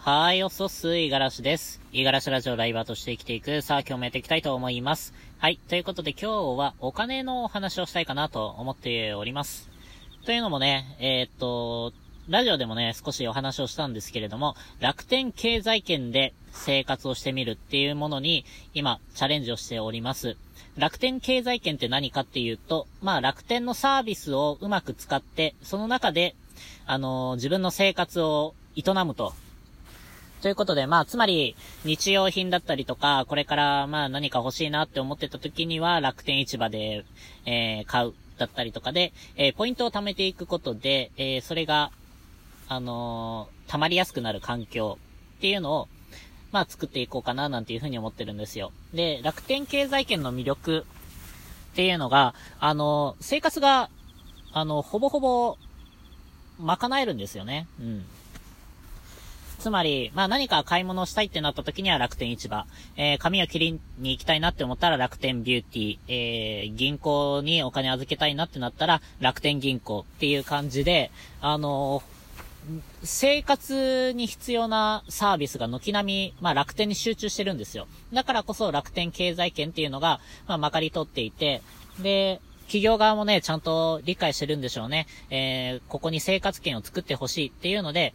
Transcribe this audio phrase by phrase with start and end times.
[0.00, 1.82] はい、おそす、いがらしです。
[1.92, 3.62] いがらしラジオライバーとして生きていく。
[3.62, 5.12] さあ、今日もやっていきたいと思います。
[5.38, 9.68] はい、ということで今日はお金のお話をしたいかなと思っております。
[10.24, 11.92] というのもね、えー、っと、
[12.28, 18.44] ラジオでもね、少しお話をしたんですけれども、楽天経済圏で生活をしてみるっていうものに、
[18.74, 20.36] 今、チャレンジをしております。
[20.76, 26.36] 楽天経済圏って何かっていうと、まあ楽天のサービスをうまく使って、その中で、
[26.86, 29.34] あのー、自分の生活を営むと。
[30.40, 37.04] ということで、まあ、つまり、日用品だったりとか、これから、まあ、何か欲しいなって思ってた時には、楽天市場で、
[37.44, 41.90] えー、買う、だったりとかで、えー、ポイントを貯めていくことで、えー、それが、
[42.68, 44.98] あのー、溜まりやすくなる環境
[45.38, 45.88] っていうのを、
[46.52, 48.72] まあ作っていこうかななんていうふうに思ってるんですよ。
[48.94, 50.86] で、楽天経済圏の魅力
[51.72, 53.90] っていうのが、あの、生活が、
[54.52, 55.56] あの、ほぼほぼ、
[56.60, 57.66] 賄えるんですよね。
[57.80, 58.04] うん。
[59.58, 62.66] つまり、まあ何か買い物したいってなった時には楽天市場。
[62.96, 65.98] えー、髪を切りに行きたいなって思ったら楽天ビューティー。
[66.08, 72.18] えー、銀行にお金預けたいなってなったら楽天銀行っていう感じで、あのー
[73.02, 77.86] 生活に必要なサービスが軒並み、まあ楽天に集中してるんですよ。
[78.12, 81.62] だからこそ楽天経済圏っていうのが、まあまかり通っていて、
[82.00, 85.06] で、企業側もね、ちゃんと理解してるんでしょうね。
[85.30, 88.12] えー、ここに生活圏を作ってほしいっていうので、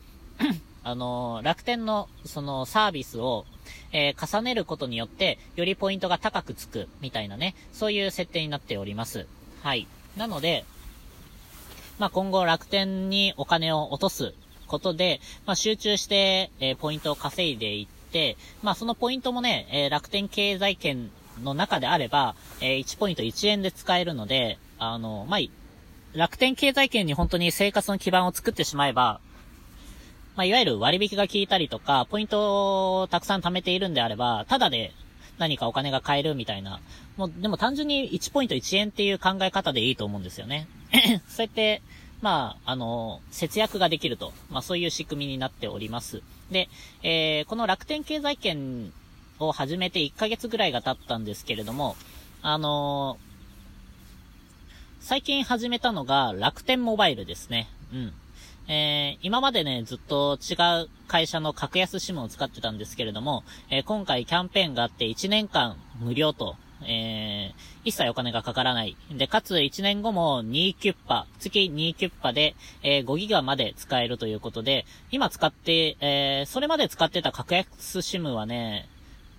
[0.84, 3.46] あのー、楽天の、そのサービスを、
[3.92, 9.28] えー、重ねることによって、よりポイントが高くつく、みたいなね、そういう設定になっております。
[9.62, 9.88] はい。
[10.18, 10.66] なので、
[12.00, 14.34] まあ、今後楽天にお金を落とす
[14.68, 21.10] ことで、まあ、集中して、えー、ポイントを稼いでいって、まあ、そのポイントもね、えー、楽天経済圏
[21.42, 25.40] の中であれば、え、1ポイント1円で使えるので、あの、まあ、
[26.18, 29.20] 楽天経済圏に本当に生活の基盤を作ってしまえば、
[30.36, 34.92] まあ、いわゆる割引が効いたりとか、ポイントをたくさん貯めているんであれば、ただで
[35.38, 36.80] 何かお金が買えるみたいな。
[37.18, 40.68] もう、でも単純に1ポイント1円っていう考え方でいいと思うんですよね。
[41.28, 41.82] そうやって、
[42.22, 44.32] まあ、あの、節約ができると。
[44.50, 46.22] まあ、そういう仕組みになっております。
[46.52, 46.70] で、
[47.04, 48.94] えー、この楽天経済圏
[49.40, 51.96] を始めて1ヶ月ぐらいが経ったんですけれども、
[52.42, 57.68] あのー、最近始めたのが楽天モバイルですね。
[57.94, 58.14] うん。
[58.68, 60.54] えー、今までね、ずっと違
[60.84, 68.98] う会社の格安 SIM を使ってたんですけれども、えー、今回キャンペーンがあって1年間無料とえー、一切お金がかからない。
[69.12, 78.90] で、かつ1年後も2キュッパ、月2キュッパで、えー、5ギガまで使えるということで、今使って、えー、それまで使ってた格安 SIM はね、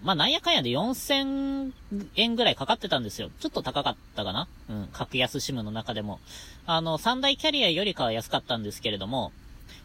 [0.05, 1.73] まあ、なんやかんやで4000
[2.17, 3.31] 円ぐらいかかってたんですよ。
[3.41, 4.47] ちょっと高かったかな？
[4.69, 6.21] うん、格安 SIM の中でも。
[6.67, 9.33] あの、三大キャリアよりかは安かったんですけれども、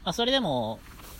[0.03, 0.79] まあ、それでも、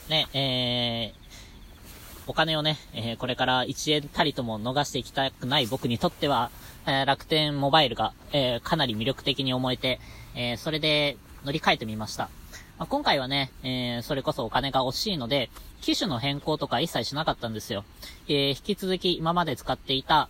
[0.09, 6.51] ね、えー、お金をね、えー、これから1円たりとも逃していきたくない僕にとっては、
[6.85, 10.01] えー、楽天モバイルが、えー、かなり魅力的に思えて、
[10.35, 12.29] えそれで乗り換えてみました。
[12.77, 15.49] まあ、今回はね、えそれこそお金が惜しいので、
[15.81, 17.83] 機種の変更とか一切しなかったんですよ。
[18.27, 20.29] え引き続き今まで使っていた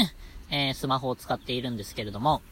[0.50, 2.42] えスマホを使っているんですけれども、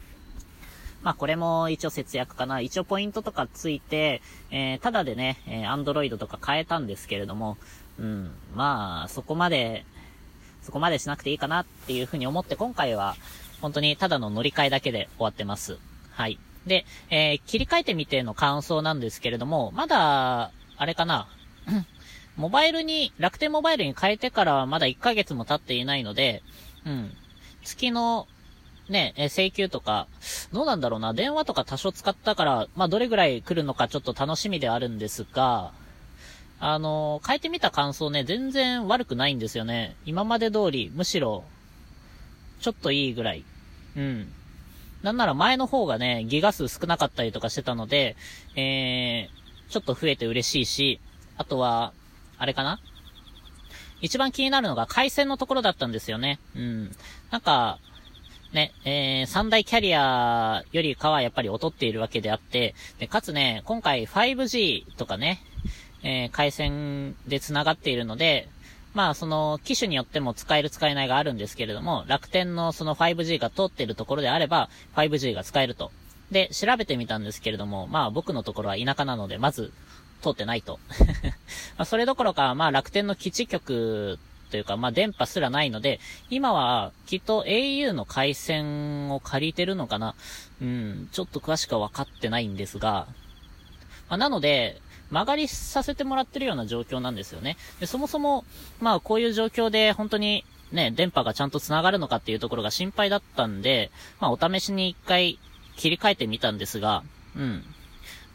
[1.01, 2.59] まあこれも一応節約かな。
[2.59, 4.21] 一応ポイントとかついて、
[4.51, 7.57] えー、ただでね、えー、アンドロイドとか変えたんですけれども、
[7.99, 9.85] うん、まあ、そこまで、
[10.61, 13.15] そこまでしなくていいかなっていうふうに思って今回は、
[13.61, 15.77] 本当にただの乗り換えだけで終わってます。
[16.11, 16.39] はい。
[16.65, 21.27] で、えー、切り替えてみての感想なんですけれども、まだ、あれかな。
[22.39, 26.41] モバイルに、楽天モバイルに変えてからはまだ1ヶ月も経っていないので、
[26.85, 27.11] うん。
[27.65, 28.27] 月の、
[28.87, 30.07] ね、え請求とか、
[30.53, 35.73] どうなんだろうな、電話とか多少使ったから、まあ、どれぐらい来るのかちょっと楽しみであるんですが、
[36.61, 39.97] あの、変えてみた感想ね、全然悪くないんですよね。
[40.05, 41.43] 今まで通り、むしろ、
[42.61, 43.43] ちょっといいぐらい。
[43.97, 44.31] うん。
[45.03, 48.15] なんなら前の方がね、ギガ数少なかったりとかしてたので、
[48.55, 51.01] えー、ちょっと増えて嬉しいし、
[51.35, 51.91] あとは、
[52.39, 52.79] あれかな？
[54.01, 56.39] 一番気になるのが回線のところだったんですよね。
[56.55, 56.91] うん。
[57.31, 57.79] なんか、
[58.53, 65.41] ね、えー、三大キャリアよりかはやっぱり劣っているわけであって、で、かつね、今回 5G とかね、
[66.01, 68.47] えー、回線で繋がっているので、
[68.93, 75.91] まあ、その、機種によっても使える使えないがあるんですけれども、楽天のその 5G が通っているところであれば、5G が使えると。
[76.31, 79.71] で、調べてみたんですけれども、まあ僕のところは田舎なので、まず、
[80.21, 80.79] 通ってないと。
[81.77, 84.19] まそれどころか、まあ楽天の基地局
[84.51, 85.99] というか、まあ電波すらないので、
[86.29, 90.15] 今はきっと au の回線を借りてるのかな
[90.61, 93.07] うん、ちょっと詳しくは分かってないんですが、
[94.09, 94.81] まあなので、
[95.11, 97.57] 曲がりさせてもらってるような状況なんですよね。
[97.79, 98.45] で、そもそも、
[98.79, 105.39] まあこういう状況で本当にね、電波がちゃんと繋がるのかっていうところが心配だったんで、まあお試しに一回
[105.77, 107.03] 切り替えてみたんですが、
[107.35, 107.63] うん。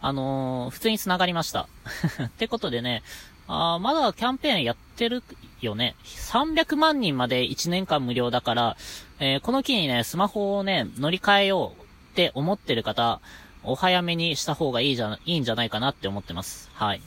[0.05, 1.67] あのー、普通に繋がりました。
[2.27, 3.03] ってことでね、
[3.49, 5.23] あまだキャンペーンやってる
[5.63, 5.97] よね。
[6.05, 8.77] 300万人まで1年間無料だから、
[9.19, 11.87] えー、この機にね、スマホをね、乗り換えようっ
[12.17, 13.23] て思ってる方、
[13.63, 16.71] お早めにした方がいいじゃ、いいんじゃないかなって思ってます。
[16.75, 17.01] はい。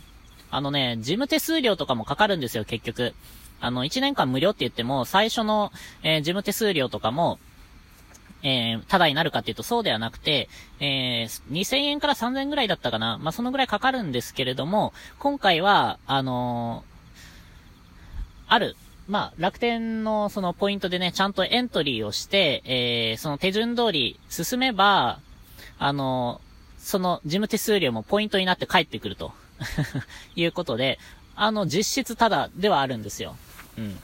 [0.49, 3.13] あのね、事務手数料とかもかかるんですよ、結局。
[3.61, 5.71] あの、1年間無料って言っても、最初の、
[6.01, 7.38] えー、事務手数料とかも、
[8.43, 10.49] えー、ただになるかっていうとそうではなくて、
[10.79, 13.17] えー、2000円から3000円ぐらいだったかな。
[13.17, 18.75] まあ、そのぐらいかかるんですけれども、今回は、あのー、ある、
[19.07, 25.19] まあ、楽天のそのポイントでね、ちゃんとエントリーをして、えー、その手順通り進めば、
[25.79, 26.41] あの
[26.79, 29.33] その事務手数料もポイントになって帰ってくると
[30.35, 30.99] いうことで、
[31.35, 33.35] あの、実質ただではあるんですよ。
[33.77, 33.99] うん。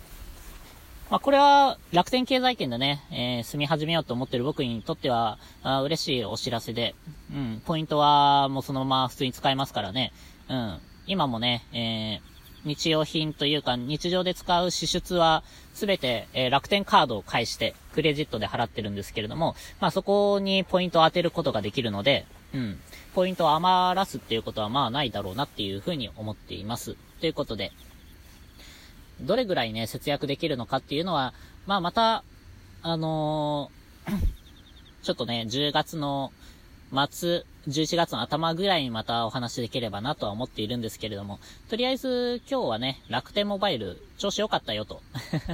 [1.09, 6.95] まあ、これは楽天経済圏でね、えー、住み始めようと思ってる僕にとっては、あ嬉しいお知らせで、
[7.31, 10.11] うん、ポイントはもうそのまま普通に使えますからね、
[10.49, 22.79] うん、今もね、えー、日用品というか日常で使う支出はすべて、えー、楽天カードを介してクレジットで払ってるんですけれども、まあそこにポイントを当てることができるので、うん、
[23.13, 26.95] ポイントを余らすっていうことはまあないだろうなっていうふうに思っています。
[27.19, 27.71] ということで、
[29.21, 31.33] どれぐらいね、節約できるのかっていうのは、
[31.65, 32.23] まあまた、
[32.81, 34.13] あのー、
[35.03, 36.31] ちょっとね、10月の
[37.09, 41.39] 末、11月の頭ぐらいにまたお話できればなとは思っているんですけれども、
[41.69, 45.01] とりあえず今日はね、楽天モバイル調子良かったよと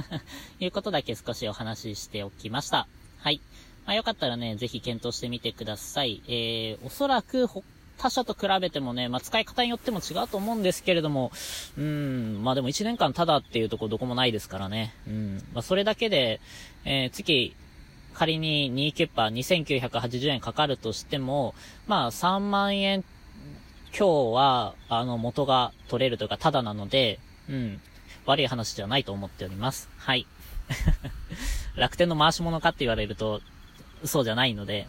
[0.60, 2.88] いうことだけ少しお話ししておきました。
[3.18, 3.40] はい。
[3.86, 6.22] まあ、よかったらね、ぜひ検討してみてください。
[6.26, 7.46] えー、おそらく
[8.00, 11.30] 他社と比べてもね、まあ、使い方によっても違うと思うんですけれども、
[11.76, 14.94] うん、まあ、でも1年間ただっていうとこどこもないですからね。
[15.06, 15.36] うん。
[15.52, 16.40] まあ、それだけで、
[16.86, 17.54] えー、月、
[18.14, 21.54] 仮に2キュッパー2980円かかるとしても、
[21.86, 23.04] まあ、3万円
[23.96, 27.20] 今日は、あの、元が取れるというか、ただなので、
[27.50, 27.80] うん。
[28.24, 29.90] 悪い話じゃないと思っております。
[29.98, 30.26] はい。
[31.76, 33.42] 楽天の回し物かって言われると、
[34.04, 34.86] そうじゃないので、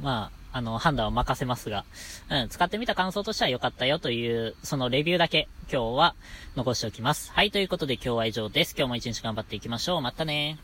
[0.00, 1.84] まあ、あの、判断を任せますが、
[2.30, 6.14] うん、使ってみた感想としては良かったよという、そのレビューだけ今日は
[6.56, 7.32] 残しておきます。
[7.32, 8.74] はい、ということで今日は以上です。
[8.76, 10.00] 今日も一日頑張っていきましょう。
[10.00, 10.58] またね